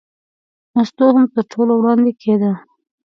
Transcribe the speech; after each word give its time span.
مستو 0.75 1.05
هم 1.15 1.25
تر 1.33 1.43
ټولو 1.51 1.71
وړاندې 1.77 2.11
کېده. 2.21 2.51